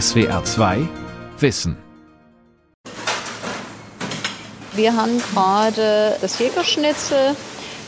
[0.00, 0.88] SWR 2
[1.40, 1.76] Wissen.
[4.74, 7.36] Wir haben gerade das Jägerschnitzel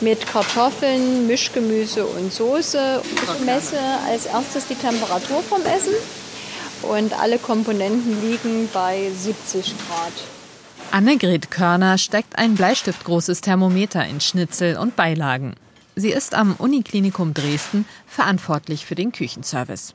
[0.03, 3.01] mit Kartoffeln, Mischgemüse und Soße.
[3.07, 5.95] Ich messe als erstes die Temperatur vom Essen
[6.83, 10.13] und alle Komponenten liegen bei 70 Grad.
[10.91, 15.55] Annegret Körner steckt ein bleistiftgroßes Thermometer in Schnitzel und Beilagen.
[15.97, 19.95] Sie ist am Uniklinikum Dresden verantwortlich für den Küchenservice.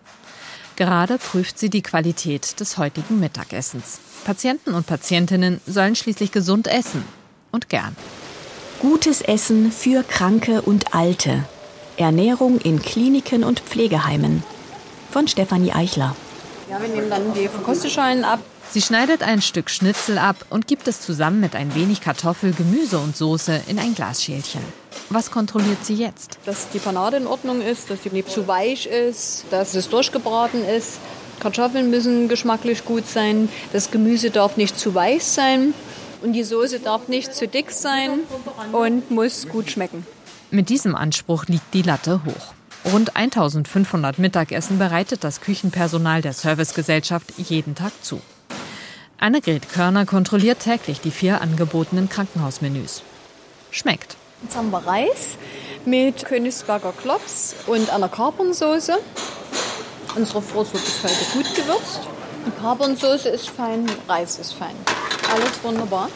[0.80, 4.00] Gerade prüft sie die Qualität des heutigen Mittagessens.
[4.24, 7.04] Patienten und Patientinnen sollen schließlich gesund essen
[7.51, 7.97] und gern.
[8.79, 11.43] Gutes Essen für Kranke und Alte.
[11.97, 14.42] Ernährung in Kliniken und Pflegeheimen.
[15.11, 16.15] Von Stefanie Eichler.
[16.71, 18.39] Ja, wir nehmen dann die Verkostungsschalen ab.
[18.71, 23.00] Sie schneidet ein Stück Schnitzel ab und gibt es zusammen mit ein wenig Kartoffel, Gemüse
[23.00, 24.61] und Soße in ein Glasschälchen.
[25.09, 26.37] Was kontrolliert sie jetzt?
[26.45, 30.64] Dass die Panade in Ordnung ist, dass die nicht zu weich ist, dass es durchgebraten
[30.64, 31.00] ist.
[31.39, 33.50] Kartoffeln müssen geschmacklich gut sein.
[33.73, 35.73] Das Gemüse darf nicht zu weich sein.
[36.22, 38.20] Und die Soße darf nicht zu dick sein
[38.72, 40.06] und muss gut schmecken.
[40.52, 42.53] Mit diesem Anspruch liegt die Latte hoch.
[42.92, 48.22] Rund 1500 Mittagessen bereitet das Küchenpersonal der Servicegesellschaft jeden Tag zu.
[49.22, 53.03] Annegret Körner kontrolliert täglich die vier angebotenen Krankenhausmenüs.
[53.70, 54.16] Schmeckt.
[54.42, 55.38] Jetzt haben wir Reis
[55.86, 58.97] mit Königsberger Klops und einer Kapernsoße.
[60.16, 62.00] Unsere Vorsuppe ist heute gut gewürzt.
[62.47, 64.75] Die Kapernsoße ist fein, Reis ist fein.
[65.34, 66.08] Alles wunderbar.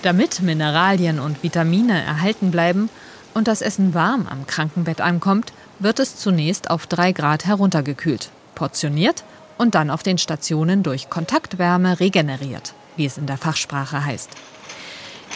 [0.00, 2.88] Damit Mineralien und Vitamine erhalten bleiben
[3.34, 9.24] und das Essen warm am Krankenbett ankommt, wird es zunächst auf 3 Grad heruntergekühlt, portioniert
[9.58, 14.30] und dann auf den Stationen durch Kontaktwärme regeneriert, wie es in der Fachsprache heißt.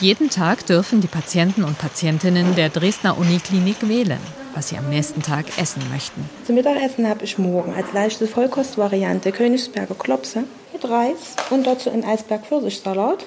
[0.00, 4.20] Jeden Tag dürfen die Patienten und Patientinnen der Dresdner Uniklinik wählen,
[4.54, 6.28] was sie am nächsten Tag essen möchten.
[6.46, 12.04] Zum Mittagessen habe ich morgen als leichte Vollkostvariante Königsberger Klopse mit Reis und dazu einen
[12.04, 13.26] Eisberg Pfirsichsalat.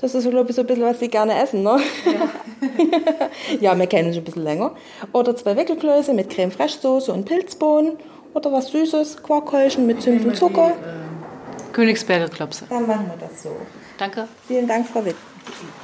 [0.00, 1.78] Das ist, glaube ich, so ein bisschen, was sie gerne essen, ne?
[2.06, 4.72] Ja, ja wir kennen schon ein bisschen länger.
[5.12, 7.98] Oder zwei Wickelklöße mit Creme Fraiche Soße und Pilzbohnen.
[8.34, 10.72] Oder was Süßes, Quarkhäulchen mit Zimt und Zucker.
[10.78, 12.66] Die, äh, Königsberger Klopse.
[12.68, 13.56] Dann machen wir das so.
[13.98, 14.28] Danke.
[14.46, 15.16] Vielen Dank, Frau Witt.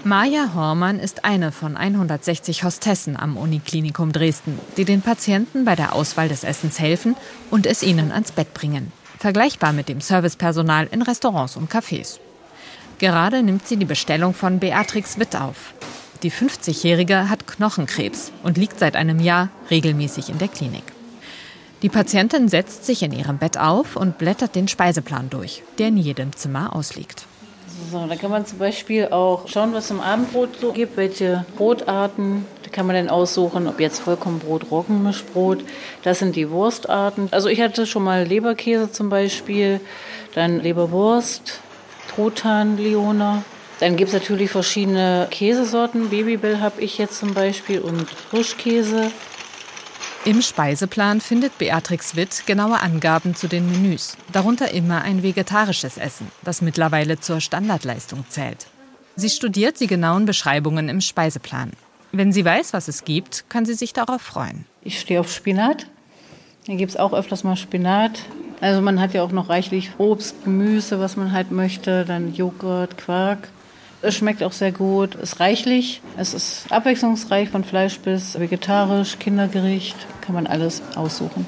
[0.04, 5.94] Maja Hormann ist eine von 160 Hostessen am Uniklinikum Dresden, die den Patienten bei der
[5.94, 7.16] Auswahl des Essens helfen
[7.50, 8.92] und es ihnen ans Bett bringen.
[9.18, 12.20] Vergleichbar mit dem Servicepersonal in Restaurants und Cafés.
[12.98, 15.74] Gerade nimmt sie die Bestellung von Beatrix Witt auf.
[16.22, 20.95] Die 50-Jährige hat Knochenkrebs und liegt seit einem Jahr regelmäßig in der Klinik.
[21.82, 25.98] Die Patientin setzt sich in ihrem Bett auf und blättert den Speiseplan durch, der in
[25.98, 27.26] jedem Zimmer ausliegt.
[27.92, 31.44] So, da kann man zum Beispiel auch schauen, was es im Abendbrot so gibt, welche
[31.56, 32.46] Brotarten.
[32.62, 35.62] Da kann man dann aussuchen, ob jetzt Vollkornbrot, Roggenmischbrot.
[36.02, 37.28] Das sind die Wurstarten.
[37.32, 39.80] Also ich hatte schon mal Leberkäse zum Beispiel,
[40.34, 41.60] dann Leberwurst,
[42.14, 43.44] Truthahn, Leona.
[43.80, 46.08] Dann gibt es natürlich verschiedene Käsesorten.
[46.08, 49.10] Babybell habe ich jetzt zum Beispiel und Frischkäse.
[50.26, 56.26] Im Speiseplan findet Beatrix Witt genaue Angaben zu den Menüs, darunter immer ein vegetarisches Essen,
[56.42, 58.66] das mittlerweile zur Standardleistung zählt.
[59.14, 61.70] Sie studiert die genauen Beschreibungen im Speiseplan.
[62.10, 64.64] Wenn sie weiß, was es gibt, kann sie sich darauf freuen.
[64.82, 65.86] Ich stehe auf Spinat.
[66.66, 68.18] Da gibt es auch öfters mal Spinat.
[68.60, 72.98] Also man hat ja auch noch reichlich Obst, Gemüse, was man halt möchte, dann Joghurt,
[72.98, 73.48] Quark.
[74.06, 76.00] Es schmeckt auch sehr gut, ist reichlich.
[76.16, 81.44] Es ist abwechslungsreich von Fleisch bis vegetarisch, Kindergericht, kann man alles aussuchen.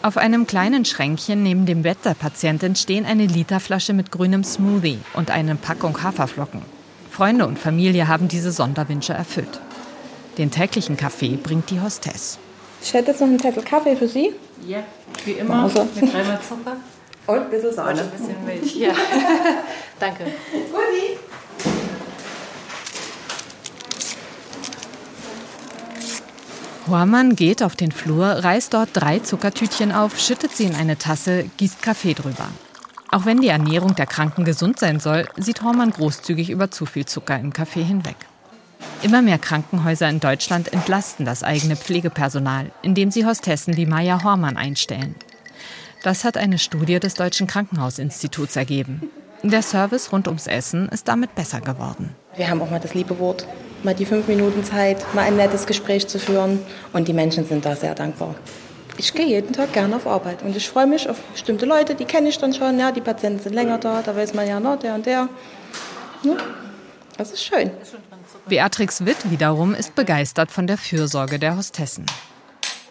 [0.00, 5.00] Auf einem kleinen Schränkchen neben dem Bett der Patientin stehen eine Literflasche mit grünem Smoothie
[5.12, 6.62] und eine Packung Haferflocken.
[7.10, 9.60] Freunde und Familie haben diese Sonderwünsche erfüllt.
[10.38, 12.38] Den täglichen Kaffee bringt die Hostess.
[12.80, 14.32] Ich hätte jetzt noch einen Zettel Kaffee für Sie.
[14.66, 14.78] Ja,
[15.26, 15.64] wie immer.
[15.64, 15.86] Also.
[15.94, 16.76] Mit dreimal Zucker.
[17.26, 17.90] Und ein bisschen Sahne.
[17.90, 18.76] Und ein bisschen Milch.
[18.76, 18.92] Ja.
[20.00, 20.24] Danke.
[20.52, 21.18] Guti.
[26.88, 31.50] Hormann geht auf den Flur, reißt dort drei Zuckertütchen auf, schüttet sie in eine Tasse,
[31.56, 32.48] gießt Kaffee drüber.
[33.10, 37.06] Auch wenn die Ernährung der Kranken gesund sein soll, sieht Hormann großzügig über zu viel
[37.06, 38.16] Zucker im Kaffee hinweg.
[39.02, 44.56] Immer mehr Krankenhäuser in Deutschland entlasten das eigene Pflegepersonal, indem sie Hostessen wie Maya Hormann
[44.56, 45.14] einstellen.
[46.02, 49.10] Das hat eine Studie des Deutschen Krankenhausinstituts ergeben.
[49.42, 52.14] Der Service rund ums Essen ist damit besser geworden.
[52.36, 53.46] Wir haben auch mal das liebe Wort,
[53.82, 56.60] mal die fünf Minuten Zeit, mal ein nettes Gespräch zu führen.
[56.92, 58.34] Und die Menschen sind da sehr dankbar.
[58.96, 62.04] Ich gehe jeden Tag gerne auf Arbeit und ich freue mich auf bestimmte Leute, die
[62.04, 62.80] kenne ich dann schon.
[62.80, 65.28] Ja, die Patienten sind länger da, da weiß man ja, noch, der und der.
[66.24, 66.36] Ja,
[67.16, 67.70] das ist schön.
[68.48, 72.06] Beatrix Witt wiederum ist begeistert von der Fürsorge der Hostessen.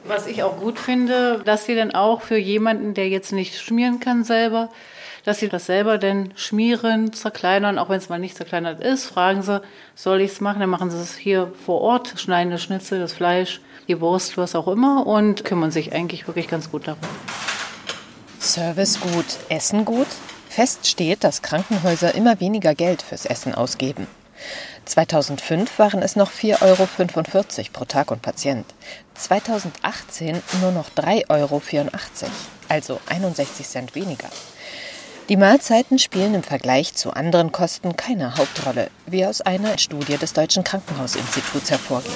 [0.05, 3.99] Was ich auch gut finde, dass sie dann auch für jemanden, der jetzt nicht schmieren
[3.99, 4.69] kann selber,
[5.27, 9.41] dass sie das selber dann schmieren, zerkleinern, auch wenn es mal nicht zerkleinert ist, fragen
[9.41, 9.61] sie,
[9.93, 10.61] soll ich es machen?
[10.61, 13.59] Dann machen sie es hier vor Ort, schneiden das Schnitzel, das Fleisch,
[13.89, 17.01] die Wurst, was auch immer und kümmern sich eigentlich wirklich ganz gut darum.
[18.39, 20.07] Service gut, Essen gut?
[20.47, 24.07] Fest steht, dass Krankenhäuser immer weniger Geld fürs Essen ausgeben.
[24.85, 26.87] 2005 waren es noch 4,45 Euro
[27.73, 28.65] pro Tag und Patient.
[29.15, 31.61] 2018 nur noch 3,84 Euro,
[32.69, 34.29] also 61 Cent weniger.
[35.29, 40.31] Die Mahlzeiten spielen im Vergleich zu anderen Kosten keine Hauptrolle, wie aus einer Studie des
[40.31, 42.11] Deutschen Krankenhausinstituts hervorgeht.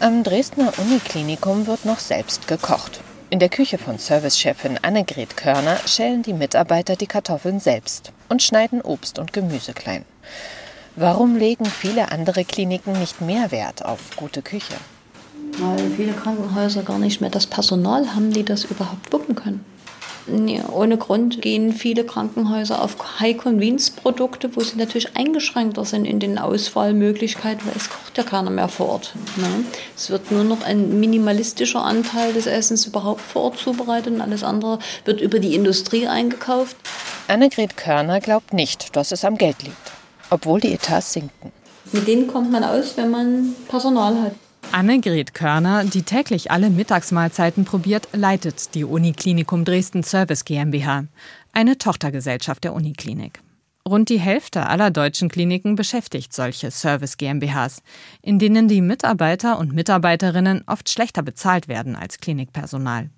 [0.00, 3.00] Am Dresdner Uniklinikum wird noch selbst gekocht.
[3.30, 8.82] In der Küche von Servicechefin Annegret Körner schälen die Mitarbeiter die Kartoffeln selbst und schneiden
[8.82, 10.04] Obst und Gemüse klein.
[10.94, 14.74] Warum legen viele andere Kliniken nicht mehr Wert auf gute Küche?
[15.58, 19.64] Weil viele Krankenhäuser gar nicht mehr das Personal haben, die das überhaupt wuppen können.
[20.26, 27.66] Ohne Grund gehen viele Krankenhäuser auf High-Convenience-Produkte, wo sie natürlich eingeschränkter sind in den Auswahlmöglichkeiten,
[27.66, 29.14] weil es kocht ja keiner mehr vor Ort.
[29.36, 29.64] Ne?
[29.94, 34.42] Es wird nur noch ein minimalistischer Anteil des Essens überhaupt vor Ort zubereitet und alles
[34.42, 36.76] andere wird über die Industrie eingekauft.
[37.28, 39.92] Annegret Körner glaubt nicht, dass es am Geld liegt,
[40.30, 41.52] obwohl die Etats sinken.
[41.92, 44.32] Mit denen kommt man aus, wenn man Personal hat.
[44.74, 51.04] Annegret Körner, die täglich alle Mittagsmahlzeiten probiert, leitet die Uniklinikum Dresden Service GmbH,
[51.52, 53.38] eine Tochtergesellschaft der Uniklinik.
[53.88, 57.84] Rund die Hälfte aller deutschen Kliniken beschäftigt solche Service GmbHs,
[58.20, 63.10] in denen die Mitarbeiter und Mitarbeiterinnen oft schlechter bezahlt werden als Klinikpersonal.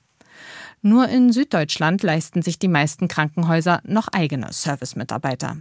[0.82, 5.56] Nur in Süddeutschland leisten sich die meisten Krankenhäuser noch eigene Servicemitarbeiter.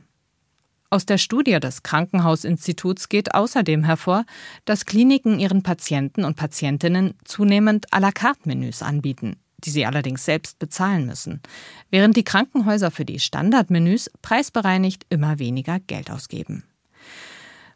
[0.95, 4.23] Aus der Studie des Krankenhausinstituts geht außerdem hervor,
[4.63, 10.23] dass Kliniken ihren Patienten und Patientinnen zunehmend à la carte Menüs anbieten, die sie allerdings
[10.23, 11.41] selbst bezahlen müssen,
[11.91, 16.63] während die Krankenhäuser für die Standardmenüs preisbereinigt immer weniger Geld ausgeben.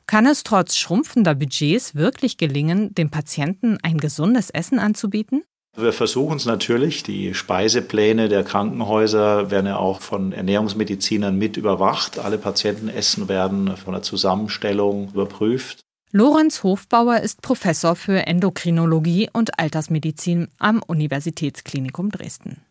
[0.08, 5.44] Kann es trotz schrumpfender Budgets wirklich gelingen, dem Patienten ein gesundes Essen anzubieten?
[5.76, 7.04] Wir versuchen es natürlich.
[7.04, 12.20] Die Speisepläne der Krankenhäuser werden ja auch von Ernährungsmedizinern mit überwacht.
[12.20, 15.82] Alle Patientenessen werden von der Zusammenstellung überprüft.
[16.12, 22.62] Lorenz Hofbauer ist Professor für Endokrinologie und Altersmedizin am Universitätsklinikum Dresden.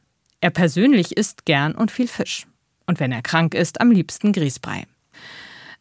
[0.41, 2.49] Er persönlich isst gern und viel Fisch.
[2.87, 4.87] Und wenn er krank ist, am liebsten Grießbrei.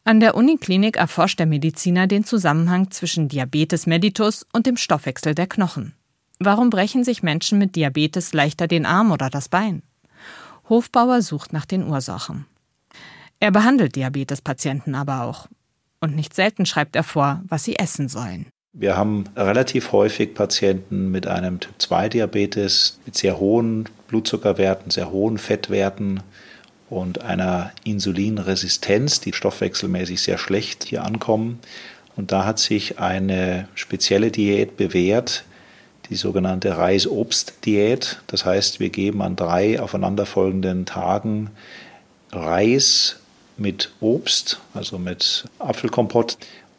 [0.03, 5.47] An der Uniklinik erforscht der Mediziner den Zusammenhang zwischen Diabetes mellitus und dem Stoffwechsel der
[5.47, 5.96] Knochen.
[6.39, 9.81] Warum brechen sich Menschen mit Diabetes leichter den Arm oder das Bein?
[10.69, 12.45] Hofbauer sucht nach den Ursachen.
[13.39, 15.47] Er behandelt Diabetespatienten aber auch.
[15.99, 18.47] Und nicht selten schreibt er vor, was sie essen sollen.
[18.73, 26.21] Wir haben relativ häufig Patienten mit einem Typ-2-Diabetes mit sehr hohen Blutzuckerwerten, sehr hohen Fettwerten
[26.89, 31.59] und einer Insulinresistenz, die stoffwechselmäßig sehr schlecht hier ankommen.
[32.15, 35.43] Und da hat sich eine spezielle Diät bewährt,
[36.09, 38.21] die sogenannte Reis-Obst-Diät.
[38.27, 41.51] Das heißt, wir geben an drei aufeinanderfolgenden Tagen
[42.31, 43.19] Reis
[43.57, 46.37] mit Obst, also mit Apfelkompott,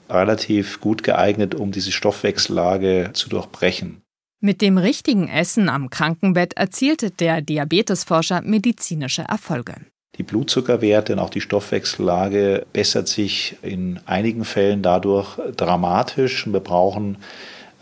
[0.09, 4.03] relativ gut geeignet, um diese Stoffwechsellage zu durchbrechen.
[4.41, 9.75] Mit dem richtigen Essen am Krankenbett erzielte der Diabetesforscher medizinische Erfolge.
[10.17, 16.47] Die Blutzuckerwerte und auch die Stoffwechsellage bessert sich in einigen Fällen dadurch dramatisch.
[16.47, 17.19] Wir brauchen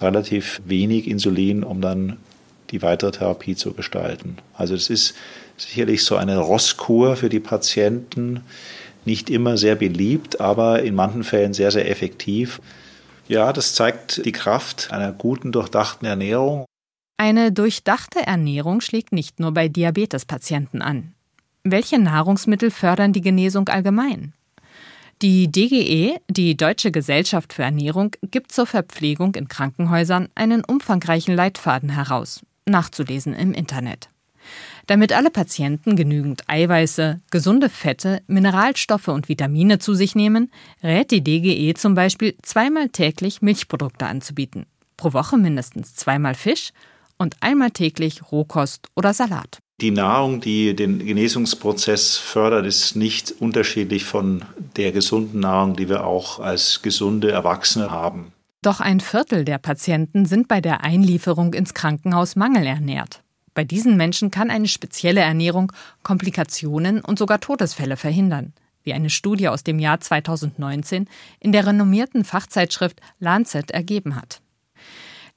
[0.00, 2.18] relativ wenig Insulin, um dann
[2.70, 4.38] die weitere Therapie zu gestalten.
[4.54, 5.14] Also es ist
[5.56, 8.42] sicherlich so eine Rosskur für die Patienten,
[9.04, 12.60] nicht immer sehr beliebt, aber in manchen Fällen sehr, sehr effektiv.
[13.28, 16.64] Ja, das zeigt die Kraft einer guten, durchdachten Ernährung.
[17.16, 21.14] Eine durchdachte Ernährung schlägt nicht nur bei Diabetespatienten an.
[21.64, 24.32] Welche Nahrungsmittel fördern die Genesung allgemein?
[25.22, 31.88] Die DGE, die Deutsche Gesellschaft für Ernährung, gibt zur Verpflegung in Krankenhäusern einen umfangreichen Leitfaden
[31.88, 34.10] heraus, nachzulesen im Internet.
[34.86, 41.24] Damit alle Patienten genügend Eiweiße, gesunde Fette, Mineralstoffe und Vitamine zu sich nehmen, rät die
[41.24, 44.66] DGE zum Beispiel zweimal täglich Milchprodukte anzubieten,
[44.98, 46.72] pro Woche mindestens zweimal Fisch
[47.18, 49.58] und einmal täglich Rohkost oder Salat.
[49.80, 54.42] Die Nahrung, die den Genesungsprozess fördert, ist nicht unterschiedlich von
[54.76, 58.32] der gesunden Nahrung, die wir auch als gesunde Erwachsene haben.
[58.62, 63.22] Doch ein Viertel der Patienten sind bei der Einlieferung ins Krankenhaus mangelernährt.
[63.52, 69.48] Bei diesen Menschen kann eine spezielle Ernährung Komplikationen und sogar Todesfälle verhindern, wie eine Studie
[69.48, 71.06] aus dem Jahr 2019
[71.38, 74.40] in der renommierten Fachzeitschrift Lancet ergeben hat.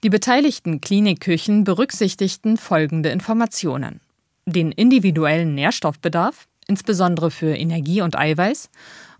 [0.03, 3.99] Die beteiligten Klinikküchen berücksichtigten folgende Informationen.
[4.45, 8.69] Den individuellen Nährstoffbedarf, insbesondere für Energie und Eiweiß,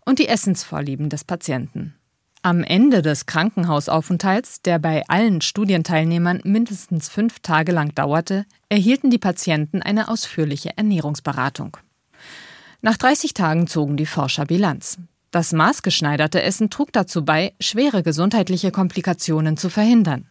[0.05, 1.95] und die Essensvorlieben des Patienten.
[2.41, 9.17] Am Ende des Krankenhausaufenthalts, der bei allen Studienteilnehmern mindestens fünf Tage lang dauerte, erhielten die
[9.17, 11.75] Patienten eine ausführliche Ernährungsberatung.
[12.81, 14.97] Nach 30 Tagen zogen die Forscher Bilanz.
[15.31, 20.29] Das maßgeschneiderte Essen trug dazu bei, schwere gesundheitliche Komplikationen zu verhindern.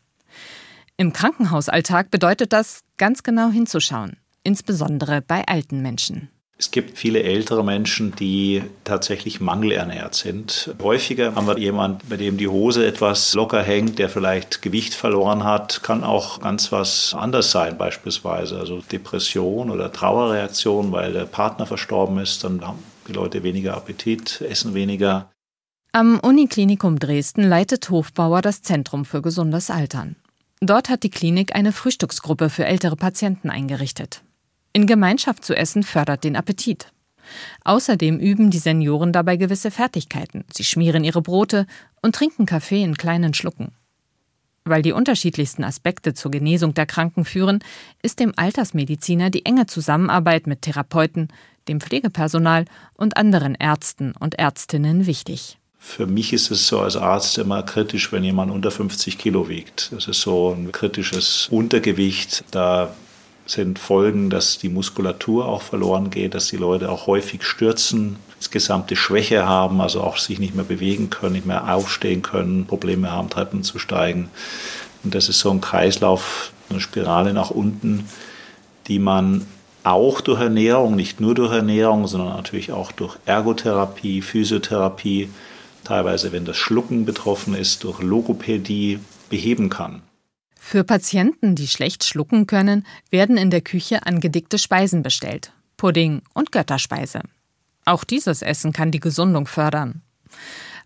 [1.01, 6.29] Im Krankenhausalltag bedeutet das, ganz genau hinzuschauen, insbesondere bei alten Menschen.
[6.59, 10.75] Es gibt viele ältere Menschen, die tatsächlich mangelernährt sind.
[10.83, 15.45] Häufiger haben wir jemanden, bei dem die Hose etwas locker hängt, der vielleicht Gewicht verloren
[15.45, 15.85] hat.
[15.85, 18.59] Kann auch ganz was anders sein, beispielsweise.
[18.59, 22.43] Also Depression oder Trauerreaktion, weil der Partner verstorben ist.
[22.43, 25.31] Dann haben die Leute weniger Appetit, essen weniger.
[25.93, 30.17] Am Uniklinikum Dresden leitet Hofbauer das Zentrum für gesundes Altern.
[30.61, 34.23] Dort hat die Klinik eine Frühstücksgruppe für ältere Patienten eingerichtet.
[34.73, 36.93] In Gemeinschaft zu essen fördert den Appetit.
[37.65, 40.45] Außerdem üben die Senioren dabei gewisse Fertigkeiten.
[40.53, 41.67] Sie schmieren ihre Brote
[42.03, 43.73] und trinken Kaffee in kleinen Schlucken.
[44.65, 47.61] Weil die unterschiedlichsten Aspekte zur Genesung der Kranken führen,
[48.03, 51.29] ist dem Altersmediziner die enge Zusammenarbeit mit Therapeuten,
[51.69, 55.58] dem Pflegepersonal und anderen Ärzten und Ärztinnen wichtig.
[55.79, 59.91] Für mich ist es so als Arzt immer kritisch, wenn jemand unter 50 Kilo wiegt.
[59.93, 62.45] Das ist so ein kritisches Untergewicht.
[62.51, 62.95] Da
[63.47, 68.95] sind Folgen, dass die Muskulatur auch verloren geht, dass die Leute auch häufig stürzen, insgesamte
[68.95, 73.31] Schwäche haben, also auch sich nicht mehr bewegen können, nicht mehr aufstehen können, Probleme haben,
[73.31, 74.29] Treppen zu steigen.
[75.03, 78.09] Und das ist so ein Kreislauf, eine Spirale nach unten,
[78.87, 79.47] die man
[79.85, 85.31] auch durch Ernährung, nicht nur durch Ernährung, sondern natürlich auch durch Ergotherapie, Physiotherapie,
[85.89, 90.03] teilweise wenn das Schlucken betroffen ist, durch Logopädie beheben kann.
[90.61, 95.53] Für Patienten, die schlecht schlucken können, werden in der Küche angedickte Speisen bestellt.
[95.79, 97.23] Pudding und Götterspeise.
[97.87, 100.03] Auch dieses Essen kann die Gesundung fördern.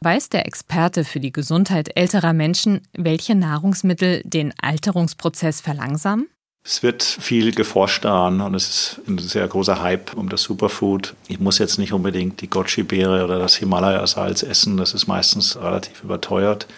[0.00, 6.28] Weiß der Experte für die Gesundheit älterer Menschen, welche Nahrungsmittel den Alterungsprozess verlangsamen?
[6.64, 11.14] Es wird viel geforscht daran und es ist ein sehr großer Hype um das Superfood.
[11.26, 16.04] Ich muss jetzt nicht unbedingt die Goji-Beere oder das Himalaya-Salz essen, das ist meistens relativ
[16.04, 16.68] überteuert.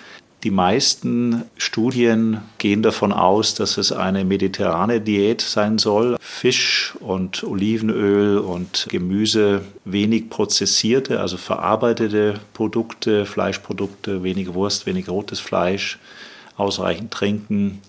[0.43, 6.17] Die meisten Studien gehen davon aus, dass es eine mediterrane Diät sein soll.
[6.21, 15.41] Fisch und Olivenöl und Gemüse, wenig prozessierte, also verarbeitete Produkte, Fleischprodukte, wenig Wurst, wenig rotes
[15.41, 15.99] Fleisch,
[16.57, 17.81] ausreichend trinken.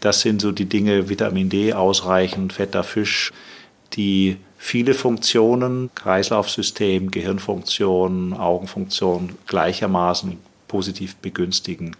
[0.00, 3.32] Das sind so die Dinge, Vitamin D ausreichend, fetter Fisch,
[3.92, 10.38] die viele Funktionen, Kreislaufsystem, Gehirnfunktion, Augenfunktion gleichermaßen
[10.68, 11.96] positiv begünstigen.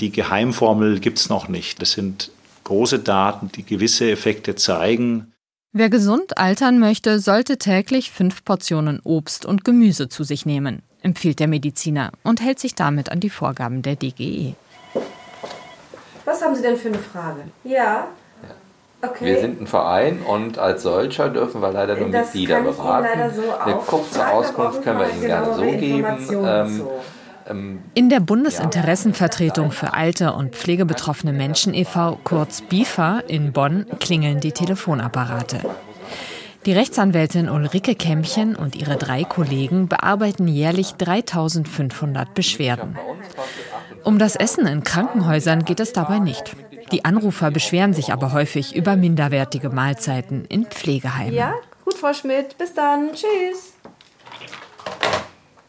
[0.00, 1.80] Die Geheimformel gibt es noch nicht.
[1.80, 2.30] Das sind
[2.64, 5.32] große Daten, die gewisse Effekte zeigen.
[5.72, 11.40] Wer gesund altern möchte, sollte täglich fünf Portionen Obst und Gemüse zu sich nehmen, empfiehlt
[11.40, 14.54] der Mediziner und hält sich damit an die Vorgaben der DGE.
[16.24, 17.42] Was haben Sie denn für eine Frage?
[17.64, 18.08] Ja.
[19.02, 19.26] Okay.
[19.26, 23.34] Wir sind ein Verein und als solcher dürfen wir leider nur das Mitglieder beraten.
[23.34, 26.06] So Eine kurze Auskunft können wir Ihnen gerne so geben.
[26.46, 26.86] Ähm,
[27.46, 34.40] ähm, in der Bundesinteressenvertretung für alte und pflegebetroffene Menschen e.V., kurz BIFA, in Bonn klingeln
[34.40, 35.60] die Telefonapparate.
[36.64, 42.96] Die Rechtsanwältin Ulrike Kämmchen und ihre drei Kollegen bearbeiten jährlich 3500 Beschwerden.
[44.04, 46.54] Um das Essen in Krankenhäusern geht es dabei nicht.
[46.92, 51.32] Die Anrufer beschweren sich aber häufig über minderwertige Mahlzeiten in Pflegeheimen.
[51.34, 51.54] Ja,
[51.86, 52.58] gut, Frau Schmidt.
[52.58, 53.12] Bis dann.
[53.12, 53.72] Tschüss.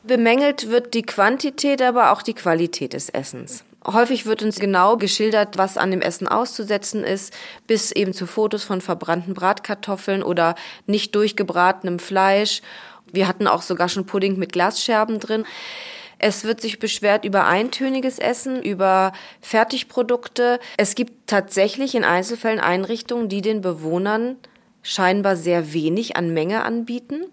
[0.04, 3.64] Bemängelt wird die Quantität, aber auch die Qualität des Essens.
[3.88, 7.34] Häufig wird uns genau geschildert, was an dem Essen auszusetzen ist,
[7.68, 10.56] bis eben zu Fotos von verbrannten Bratkartoffeln oder
[10.88, 12.62] nicht durchgebratenem Fleisch.
[13.14, 15.46] Wir hatten auch sogar schon Pudding mit Glasscherben drin.
[16.20, 20.60] Es wird sich beschwert über eintöniges Essen, über Fertigprodukte.
[20.78, 24.38] Es gibt tatsächlich in Einzelfällen Einrichtungen, die den Bewohnern
[24.82, 27.26] scheinbar sehr wenig an Menge anbieten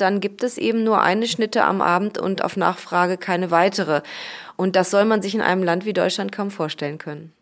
[0.00, 4.02] dann gibt es eben nur eine Schnitte am Abend und auf Nachfrage keine weitere.
[4.56, 7.32] Und das soll man sich in einem Land wie Deutschland kaum vorstellen können.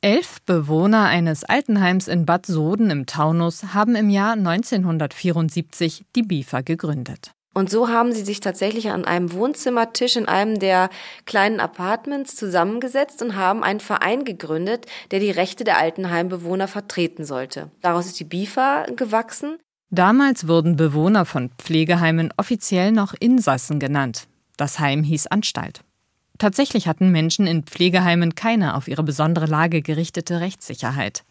[0.00, 6.60] Elf Bewohner eines Altenheims in Bad Soden im Taunus haben im Jahr 1974 die BIFA
[6.60, 7.32] gegründet.
[7.56, 10.90] Und so haben sie sich tatsächlich an einem Wohnzimmertisch in einem der
[11.24, 17.70] kleinen Apartments zusammengesetzt und haben einen Verein gegründet, der die Rechte der Altenheimbewohner vertreten sollte.
[17.80, 19.56] Daraus ist die BIFA gewachsen.
[19.88, 24.28] Damals wurden Bewohner von Pflegeheimen offiziell noch Insassen genannt.
[24.58, 25.80] Das Heim hieß Anstalt.
[26.36, 31.24] Tatsächlich hatten Menschen in Pflegeheimen keine auf ihre besondere Lage gerichtete Rechtssicherheit.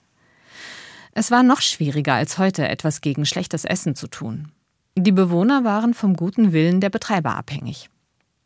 [1.12, 4.52] Es war noch schwieriger als heute, etwas gegen schlechtes Essen zu tun.
[4.98, 7.90] Die Bewohner waren vom guten Willen der Betreiber abhängig.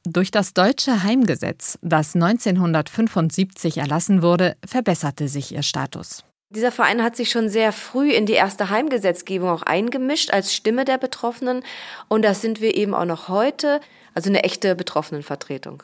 [0.03, 6.24] Durch das deutsche Heimgesetz, das 1975 erlassen wurde, verbesserte sich ihr Status.
[6.50, 10.86] Dieser Verein hat sich schon sehr früh in die erste Heimgesetzgebung auch eingemischt als Stimme
[10.86, 11.62] der Betroffenen.
[12.08, 13.79] Und das sind wir eben auch noch heute,
[14.15, 15.84] also eine echte Betroffenenvertretung.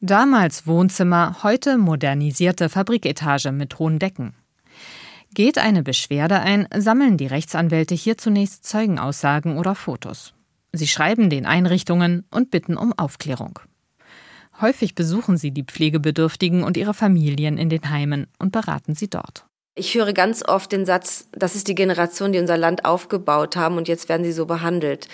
[0.00, 4.34] Damals Wohnzimmer, heute modernisierte Fabriketage mit hohen Decken.
[5.32, 10.34] Geht eine Beschwerde ein, sammeln die Rechtsanwälte hier zunächst Zeugenaussagen oder Fotos.
[10.72, 13.60] Sie schreiben den Einrichtungen und bitten um Aufklärung.
[14.60, 19.46] Häufig besuchen sie die Pflegebedürftigen und ihre Familien in den Heimen und beraten sie dort.
[19.76, 23.76] Ich höre ganz oft den Satz, das ist die Generation, die unser Land aufgebaut haben
[23.76, 25.08] und jetzt werden sie so behandelt.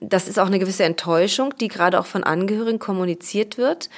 [0.00, 3.88] Das ist auch eine gewisse Enttäuschung, die gerade auch von Angehörigen kommuniziert wird.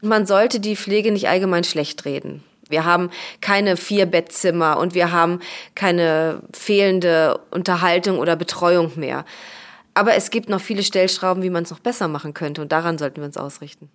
[0.00, 2.42] Man sollte die Pflege nicht allgemein schlecht reden.
[2.68, 5.40] Wir haben keine vier Bettzimmer und wir haben
[5.74, 9.24] keine fehlende Unterhaltung oder Betreuung mehr.
[9.94, 12.98] Aber es gibt noch viele Stellschrauben, wie man es noch besser machen könnte und daran
[12.98, 13.90] sollten wir uns ausrichten.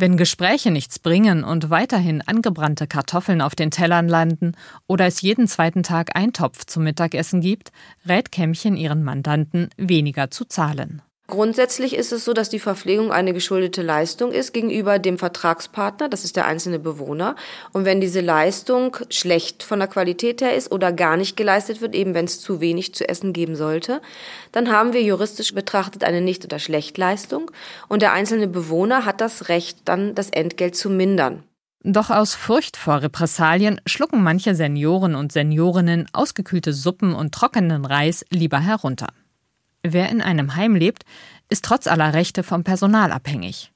[0.00, 4.52] Wenn Gespräche nichts bringen und weiterhin angebrannte Kartoffeln auf den Tellern landen
[4.86, 7.72] oder es jeden zweiten Tag Eintopf zum Mittagessen gibt,
[8.06, 11.02] rät Kämmchen ihren Mandanten, weniger zu zahlen.
[11.30, 16.24] Grundsätzlich ist es so, dass die Verpflegung eine geschuldete Leistung ist gegenüber dem Vertragspartner, das
[16.24, 17.36] ist der einzelne Bewohner.
[17.74, 21.94] Und wenn diese Leistung schlecht von der Qualität her ist oder gar nicht geleistet wird,
[21.94, 24.00] eben wenn es zu wenig zu essen geben sollte,
[24.52, 27.50] dann haben wir juristisch betrachtet eine Nicht- oder Schlechtleistung
[27.88, 31.42] und der einzelne Bewohner hat das Recht, dann das Entgelt zu mindern.
[31.84, 38.24] Doch aus Furcht vor Repressalien schlucken manche Senioren und Seniorinnen ausgekühlte Suppen und trockenen Reis
[38.30, 39.08] lieber herunter.
[39.82, 41.04] Wer in einem Heim lebt,
[41.48, 43.72] ist trotz aller Rechte vom Personal abhängig.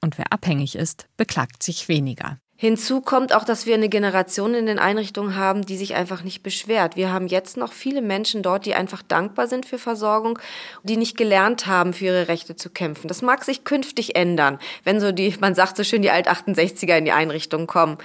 [0.00, 2.38] Und wer abhängig ist, beklagt sich weniger.
[2.58, 6.42] Hinzu kommt auch, dass wir eine Generation in den Einrichtungen haben, die sich einfach nicht
[6.42, 6.96] beschwert.
[6.96, 10.38] Wir haben jetzt noch viele Menschen dort, die einfach dankbar sind für Versorgung,
[10.82, 13.08] die nicht gelernt haben, für ihre Rechte zu kämpfen.
[13.08, 17.04] Das mag sich künftig ändern, wenn so die, man sagt so schön, die Alt-68er in
[17.04, 17.98] die Einrichtungen kommen.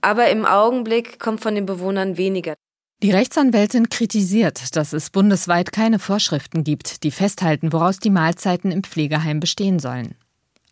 [0.00, 2.54] Aber im Augenblick kommt von den Bewohnern weniger.
[3.02, 8.82] Die Rechtsanwältin kritisiert, dass es bundesweit keine Vorschriften gibt, die festhalten, woraus die Mahlzeiten im
[8.82, 10.14] Pflegeheim bestehen sollen.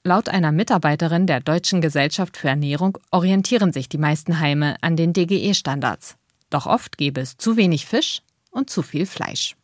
[0.05, 5.13] Laut einer Mitarbeiterin der Deutschen Gesellschaft für Ernährung orientieren sich die meisten Heime an den
[5.13, 6.17] DGE-Standards.
[6.49, 9.55] Doch oft gäbe es zu wenig Fisch und zu viel Fleisch.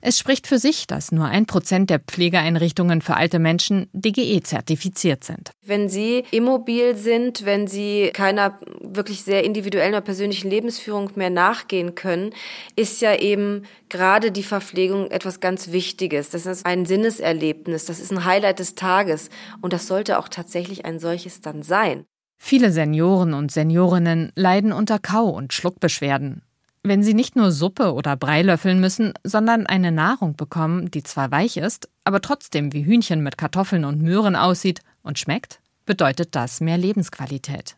[0.00, 5.50] Es spricht für sich, dass nur ein Prozent der Pflegeeinrichtungen für alte Menschen DGE-zertifiziert sind.
[5.64, 11.94] Wenn Sie immobil sind, wenn Sie keiner wirklich sehr individuellen oder persönlichen Lebensführung mehr nachgehen
[11.94, 12.30] können,
[12.76, 16.30] ist ja eben gerade die Verpflegung etwas ganz Wichtiges.
[16.30, 19.30] Das ist ein Sinneserlebnis, das ist ein Highlight des Tages
[19.60, 22.04] und das sollte auch tatsächlich ein solches dann sein.
[22.38, 26.42] Viele Senioren und Seniorinnen leiden unter Kau- und Schluckbeschwerden
[26.88, 31.30] wenn sie nicht nur Suppe oder Brei löffeln müssen, sondern eine Nahrung bekommen, die zwar
[31.30, 36.60] weich ist, aber trotzdem wie Hühnchen mit Kartoffeln und Möhren aussieht und schmeckt, bedeutet das
[36.60, 37.76] mehr Lebensqualität.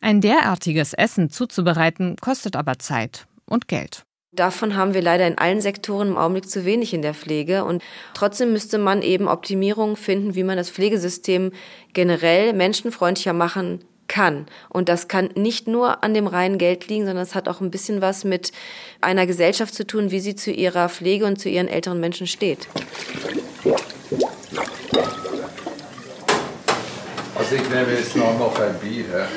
[0.00, 4.04] Ein derartiges Essen zuzubereiten kostet aber Zeit und Geld.
[4.32, 7.64] Davon haben wir leider in allen Sektoren im Augenblick zu wenig in der Pflege.
[7.64, 7.82] Und
[8.14, 11.52] trotzdem müsste man eben Optimierungen finden, wie man das Pflegesystem
[11.92, 14.46] generell menschenfreundlicher machen kann.
[14.68, 17.70] Und das kann nicht nur an dem reinen Geld liegen, sondern es hat auch ein
[17.70, 18.52] bisschen was mit
[19.00, 22.68] einer Gesellschaft zu tun, wie sie zu ihrer Pflege und zu ihren älteren Menschen steht.
[27.34, 29.28] Also ich nehme jetzt noch, noch ein Bier.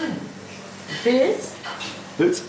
[1.03, 1.51] Pilz?
[2.17, 2.43] Pilz?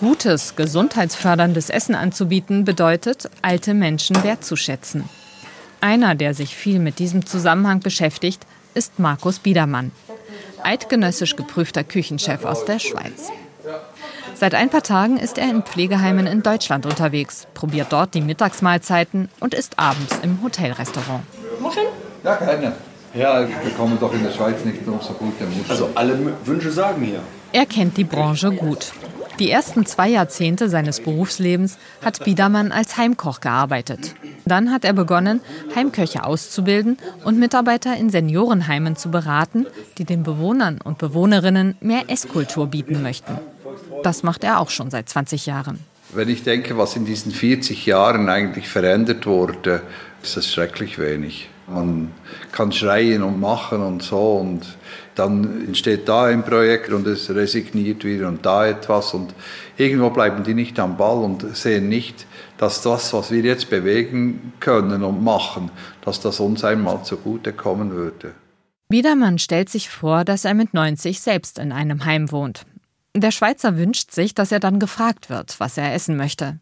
[0.00, 5.08] Gutes, gesundheitsförderndes Essen anzubieten bedeutet, alte Menschen wertzuschätzen.
[5.80, 8.44] Einer, der sich viel mit diesem Zusammenhang beschäftigt,
[8.74, 9.92] ist Markus Biedermann
[10.62, 13.30] eidgenössisch geprüfter Küchenchef aus der Schweiz.
[14.34, 19.28] Seit ein paar Tagen ist er in Pflegeheimen in Deutschland unterwegs, probiert dort die Mittagsmahlzeiten
[19.40, 21.24] und isst abends im Hotelrestaurant.
[21.60, 21.88] Muscheln?
[22.22, 22.72] Ja, keine.
[23.14, 25.64] Ja, wir bekommen doch in der Schweiz nicht so gute Muscheln.
[25.68, 27.20] Also alle Wünsche sagen hier.
[27.52, 28.92] Er kennt die Branche gut.
[29.38, 34.14] Die ersten zwei Jahrzehnte seines Berufslebens hat Biedermann als Heimkoch gearbeitet.
[34.48, 35.40] Dann hat er begonnen,
[35.74, 39.66] Heimköche auszubilden und Mitarbeiter in Seniorenheimen zu beraten,
[39.98, 43.38] die den Bewohnern und Bewohnerinnen mehr Esskultur bieten möchten.
[44.02, 45.80] Das macht er auch schon seit 20 Jahren.
[46.12, 49.82] Wenn ich denke, was in diesen 40 Jahren eigentlich verändert wurde,
[50.22, 51.50] ist das schrecklich wenig.
[51.66, 52.12] Man
[52.50, 54.62] kann schreien und machen und so und
[55.14, 59.34] dann entsteht da ein Projekt und es resigniert wieder und da etwas und
[59.76, 62.26] irgendwo bleiben die nicht am Ball und sehen nicht,
[62.58, 65.70] dass das, was wir jetzt bewegen können und machen,
[66.02, 68.34] dass das uns einmal zugute kommen würde.
[68.88, 72.66] Biedermann stellt sich vor, dass er mit 90 selbst in einem Heim wohnt.
[73.14, 76.58] Der Schweizer wünscht sich, dass er dann gefragt wird, was er essen möchte.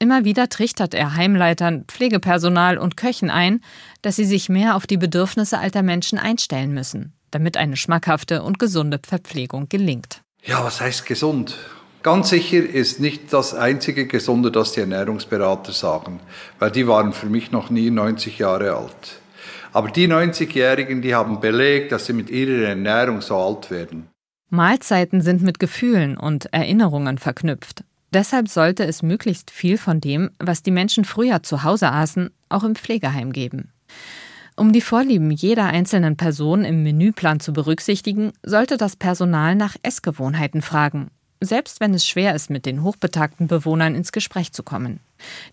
[0.00, 3.60] Immer wieder trichtert er Heimleitern, Pflegepersonal und Köchen ein,
[4.02, 8.58] dass sie sich mehr auf die Bedürfnisse alter Menschen einstellen müssen, damit eine schmackhafte und
[8.58, 10.22] gesunde Verpflegung gelingt.
[10.44, 11.58] Ja, was heißt gesund?
[12.08, 16.20] Ganz sicher ist nicht das einzige Gesunde, das die Ernährungsberater sagen,
[16.58, 19.20] weil die waren für mich noch nie 90 Jahre alt.
[19.74, 24.08] Aber die 90-Jährigen, die haben belegt, dass sie mit ihrer Ernährung so alt werden.
[24.48, 27.84] Mahlzeiten sind mit Gefühlen und Erinnerungen verknüpft.
[28.14, 32.64] Deshalb sollte es möglichst viel von dem, was die Menschen früher zu Hause aßen, auch
[32.64, 33.70] im Pflegeheim geben.
[34.56, 40.62] Um die Vorlieben jeder einzelnen Person im Menüplan zu berücksichtigen, sollte das Personal nach Essgewohnheiten
[40.62, 45.00] fragen, selbst wenn es schwer ist, mit den hochbetagten Bewohnern ins Gespräch zu kommen.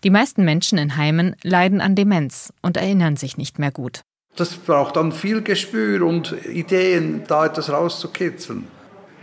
[0.03, 4.01] Die meisten Menschen in Heimen leiden an Demenz und erinnern sich nicht mehr gut.
[4.35, 8.67] Das braucht dann viel Gespür und Ideen, da etwas rauszukitzeln.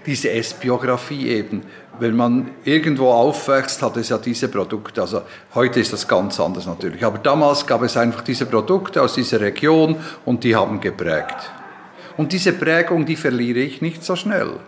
[0.07, 1.63] Diese Essbiografie eben.
[2.01, 5.03] Wenn man irgendwo aufwächst, hat es ja diese Produkte.
[5.03, 5.23] Also
[5.55, 7.05] heute ist das ganz anders natürlich.
[7.05, 11.37] Aber damals gab es einfach diese Produkte aus dieser Region und die haben geprägt.
[12.17, 14.59] Und diese Prägung, die verliere ich nicht so schnell.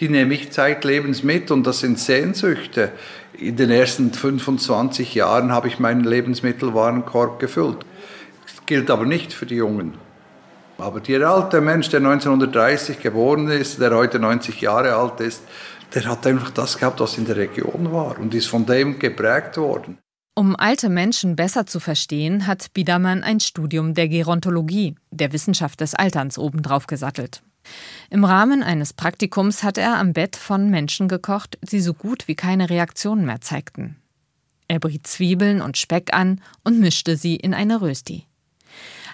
[0.00, 2.92] Die nehme ich zeitlebens mit und das sind Sehnsüchte.
[3.34, 7.78] In den ersten 25 Jahren habe ich meinen Lebensmittelwarenkorb gefüllt.
[8.44, 9.94] Das gilt aber nicht für die Jungen.
[10.78, 15.42] Aber der alte Mensch, der 1930 geboren ist, der heute 90 Jahre alt ist,
[15.94, 19.56] der hat einfach das gehabt, was in der Region war und ist von dem geprägt
[19.58, 19.98] worden.
[20.34, 25.94] Um alte Menschen besser zu verstehen, hat Biedermann ein Studium der Gerontologie, der Wissenschaft des
[25.94, 27.42] Alterns, obendrauf gesattelt.
[28.10, 32.34] Im Rahmen eines Praktikums hat er am Bett von Menschen gekocht, die so gut wie
[32.34, 33.96] keine Reaktionen mehr zeigten.
[34.68, 38.26] Er briet Zwiebeln und Speck an und mischte sie in eine Rösti.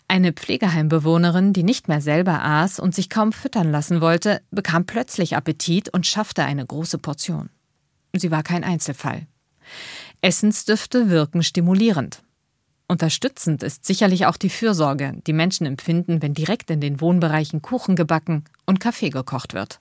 [0.07, 5.37] Eine Pflegeheimbewohnerin, die nicht mehr selber aß und sich kaum füttern lassen wollte, bekam plötzlich
[5.37, 7.51] Appetit und schaffte eine große Portion.
[8.14, 9.27] Sie war kein Einzelfall.
[10.23, 12.23] Essensdüfte wirken stimulierend.
[12.90, 17.96] Unterstützend ist sicherlich auch die Fürsorge, die Menschen empfinden, wenn direkt in den Wohnbereichen Kuchen
[17.96, 19.81] gebacken und Kaffee gekocht wird.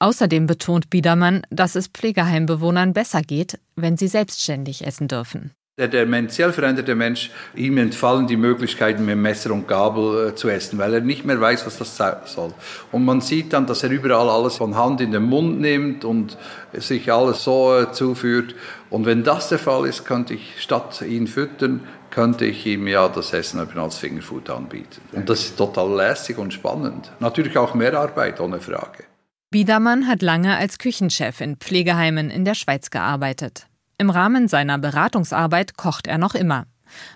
[0.00, 5.52] Außerdem betont Biedermann, dass es Pflegeheimbewohnern besser geht, wenn sie selbstständig essen dürfen.
[5.78, 10.76] Der dementiell veränderte Mensch, ihm entfallen die Möglichkeiten, mit Messer und Gabel äh, zu essen,
[10.76, 12.52] weil er nicht mehr weiß, was das soll.
[12.90, 16.36] Und man sieht dann, dass er überall alles von Hand in den Mund nimmt und
[16.72, 18.56] sich alles so äh, zuführt.
[18.90, 23.08] Und wenn das der Fall ist, könnte ich statt ihn füttern, könnte ich ihm ja
[23.08, 25.00] das Essen als Fingerfood anbieten.
[25.12, 27.12] Und das ist total lässig und spannend.
[27.20, 29.04] Natürlich auch mehr Arbeit, ohne Frage.
[29.52, 33.68] Biedermann hat lange als Küchenchef in Pflegeheimen in der Schweiz gearbeitet.
[33.98, 36.66] Im Rahmen seiner Beratungsarbeit kocht er noch immer.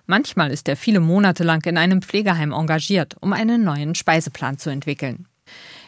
[0.07, 4.69] Manchmal ist er viele Monate lang in einem Pflegeheim engagiert, um einen neuen Speiseplan zu
[4.69, 5.29] entwickeln.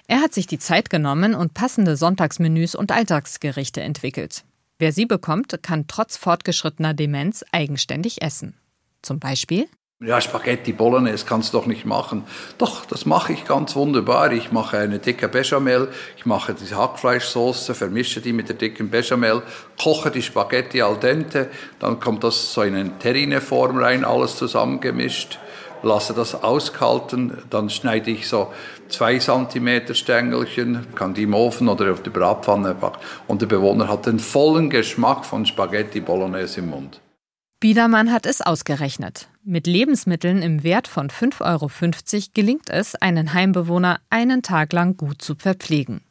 [0.07, 4.45] Er hat sich die Zeit genommen und passende Sonntagsmenüs und Alltagsgerichte entwickelt.
[4.79, 8.55] Wer sie bekommt, kann trotz fortgeschrittener Demenz eigenständig essen.
[9.03, 9.67] Zum Beispiel
[10.05, 12.25] ja, Spaghetti Bolognese kannst du doch nicht machen.
[12.59, 14.33] Doch, das mache ich ganz wunderbar.
[14.33, 19.43] Ich mache eine dicke Bechamel, ich mache diese Hackfleischsoße, vermische die mit der dicken Bechamel,
[19.83, 25.39] koche die Spaghetti al dente, dann kommt das so in eine Terrineform rein, alles zusammengemischt,
[25.83, 28.53] lasse das auskalten, dann schneide ich so
[28.89, 33.89] zwei Zentimeter Stängelchen, kann die im Ofen oder auf der Bratpfanne backen und der Bewohner
[33.89, 37.01] hat den vollen Geschmack von Spaghetti Bolognese im Mund.
[37.65, 39.31] Biedermann hat es ausgerechnet.
[39.43, 41.71] Mit Lebensmitteln im Wert von 5,50 Euro
[42.35, 46.03] gelingt es, einen Heimbewohner einen Tag lang gut zu verpflegen.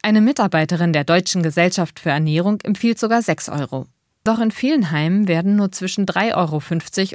[0.00, 3.88] Eine Mitarbeiterin der Deutschen Gesellschaft für Ernährung empfiehlt sogar 6 Euro.
[4.24, 6.62] Doch in vielen Heimen werden nur zwischen 3,50 Euro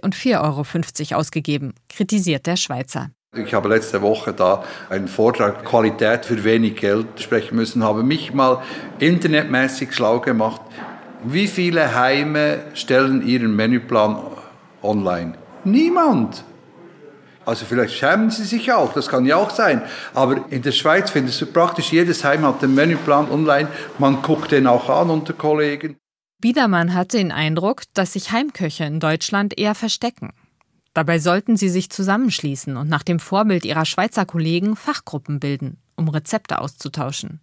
[0.03, 3.09] und 4,50 Euro ausgegeben, kritisiert der Schweizer.
[3.35, 8.31] Ich habe letzte Woche da einen Vortrag Qualität für wenig Geld sprechen müssen, habe mich
[8.31, 8.61] mal
[8.99, 10.61] internetmäßig schlau gemacht.
[11.27, 14.17] Wie viele Heime stellen ihren Menüplan
[14.83, 15.33] online?
[15.63, 16.43] Niemand.
[17.45, 19.81] Also vielleicht schämen sie sich auch, das kann ja auch sein.
[20.13, 23.69] Aber in der Schweiz findest du praktisch jedes Heim hat den Menüplan online.
[23.97, 25.97] Man guckt den auch an unter Kollegen.
[26.41, 30.31] Biedermann hatte den Eindruck, dass sich Heimköche in Deutschland eher verstecken.
[30.93, 36.07] Dabei sollten sie sich zusammenschließen und nach dem Vorbild ihrer Schweizer Kollegen Fachgruppen bilden, um
[36.07, 37.39] Rezepte auszutauschen.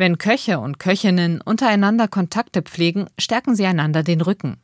[0.00, 4.56] Wenn Köche und Köchinnen untereinander Kontakte pflegen, stärken sie einander den Rücken.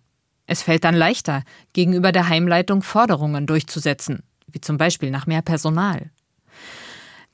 [0.47, 1.43] Es fällt dann leichter,
[1.75, 6.11] gegenüber der Heimleitung Forderungen durchzusetzen, wie zum Beispiel nach mehr Personal.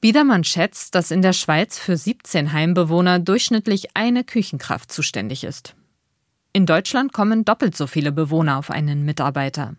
[0.00, 5.76] Biedermann schätzt, dass in der Schweiz für 17 Heimbewohner durchschnittlich eine Küchenkraft zuständig ist.
[6.52, 9.76] In Deutschland kommen doppelt so viele Bewohner auf einen Mitarbeiter.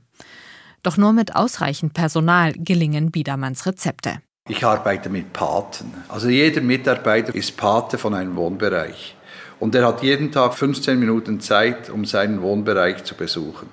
[0.81, 4.21] Doch nur mit ausreichend Personal gelingen Biedermanns Rezepte.
[4.49, 5.93] Ich arbeite mit Paten.
[6.09, 9.15] Also jeder Mitarbeiter ist Pate von einem Wohnbereich.
[9.57, 13.69] Und er hat jeden Tag 15 Minuten Zeit, um seinen Wohnbereich zu besuchen.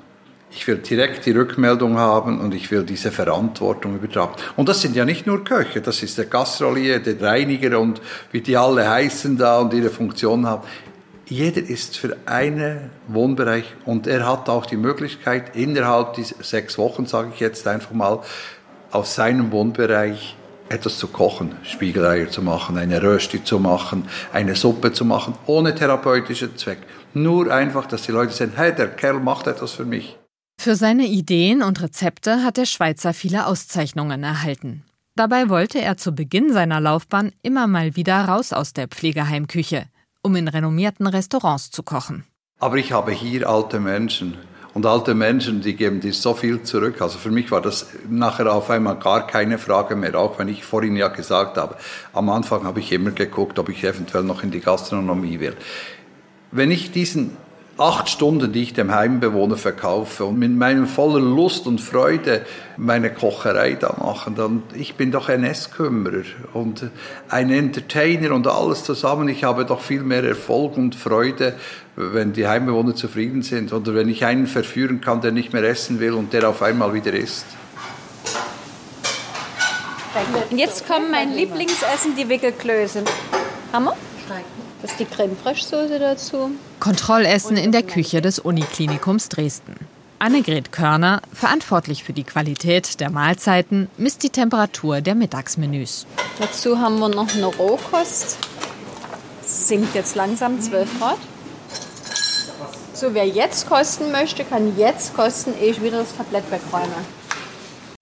[0.52, 4.34] Ich will direkt die Rückmeldung haben und ich will diese Verantwortung übertragen.
[4.54, 8.40] Und das sind ja nicht nur Köche, das ist der Gastrolier, der Reiniger und wie
[8.40, 10.62] die alle heißen da und ihre Funktion haben.
[11.26, 17.06] Jeder ist für einen Wohnbereich und er hat auch die Möglichkeit, innerhalb dieser sechs Wochen,
[17.06, 18.20] sage ich jetzt einfach mal,
[18.92, 20.36] auf seinem Wohnbereich
[20.70, 25.74] etwas zu kochen, Spiegeleier zu machen, eine Rösti zu machen, eine Suppe zu machen, ohne
[25.74, 26.78] therapeutischen Zweck.
[27.12, 30.16] Nur einfach, dass die Leute sehen, hey, der Kerl macht etwas für mich.
[30.60, 34.84] Für seine Ideen und Rezepte hat der Schweizer viele Auszeichnungen erhalten.
[35.16, 39.86] Dabei wollte er zu Beginn seiner Laufbahn immer mal wieder raus aus der Pflegeheimküche,
[40.22, 42.24] um in renommierten Restaurants zu kochen.
[42.60, 44.38] Aber ich habe hier alte Menschen
[44.74, 47.00] und alte Menschen, die geben dir so viel zurück.
[47.02, 50.64] Also für mich war das nachher auf einmal gar keine Frage mehr, auch wenn ich
[50.64, 51.76] vorhin ja gesagt habe,
[52.12, 55.56] am Anfang habe ich immer geguckt, ob ich eventuell noch in die Gastronomie will.
[56.52, 57.36] Wenn ich diesen
[57.80, 62.44] acht Stunden, die ich dem Heimbewohner verkaufe und mit meiner voller Lust und Freude
[62.76, 66.90] meine Kocherei da machen, dann ich bin doch ein Esskümmerer und
[67.28, 69.28] ein Entertainer und alles zusammen.
[69.28, 71.54] Ich habe doch viel mehr Erfolg und Freude,
[71.96, 76.00] wenn die Heimbewohner zufrieden sind oder wenn ich einen verführen kann, der nicht mehr essen
[76.00, 77.46] will und der auf einmal wieder isst.
[80.50, 83.04] Und jetzt kommt mein Lieblingsessen, die Wickelklöße.
[83.72, 83.94] Hammer?
[84.82, 86.52] Das ist die Creme Fraiche Soße dazu.
[86.78, 89.74] Kontrollessen in der Küche des Uniklinikums Dresden.
[90.18, 96.06] Annegret Körner, verantwortlich für die Qualität der Mahlzeiten, misst die Temperatur der Mittagsmenüs.
[96.38, 98.38] Dazu haben wir noch eine Rohkost.
[99.42, 101.18] Sinkt jetzt langsam 12 Grad.
[102.92, 106.96] So, wer jetzt kosten möchte, kann jetzt kosten, ehe ich wieder das Tablett wegräume.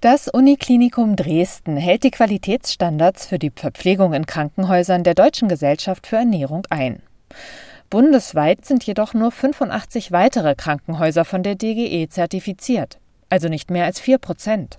[0.00, 6.14] Das Uniklinikum Dresden hält die Qualitätsstandards für die Verpflegung in Krankenhäusern der Deutschen Gesellschaft für
[6.14, 7.02] Ernährung ein.
[7.90, 13.98] Bundesweit sind jedoch nur 85 weitere Krankenhäuser von der DGE zertifiziert, also nicht mehr als
[13.98, 14.78] 4 Prozent.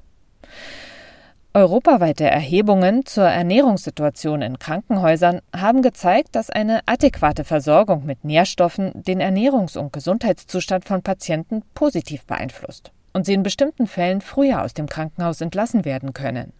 [1.53, 9.21] Europaweite Erhebungen zur Ernährungssituation in Krankenhäusern haben gezeigt, dass eine adäquate Versorgung mit Nährstoffen den
[9.21, 14.87] Ernährungs- und Gesundheitszustand von Patienten positiv beeinflusst und sie in bestimmten Fällen früher aus dem
[14.87, 16.53] Krankenhaus entlassen werden können.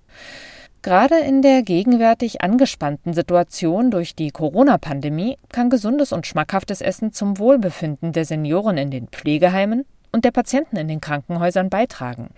[0.81, 7.37] Gerade in der gegenwärtig angespannten Situation durch die Corona-Pandemie kann gesundes und schmackhaftes Essen zum
[7.37, 12.29] Wohlbefinden der Senioren in den Pflegeheimen und der Patienten in den Krankenhäusern beitragen.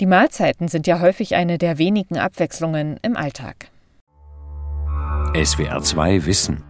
[0.00, 3.70] Die Mahlzeiten sind ja häufig eine der wenigen Abwechslungen im Alltag.
[5.34, 6.62] SWR 2 Wissen.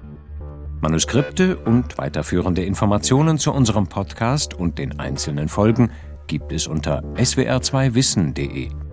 [0.81, 5.90] Manuskripte und weiterführende Informationen zu unserem Podcast und den einzelnen Folgen
[6.29, 8.88] gibt es unter swr2wissen.de.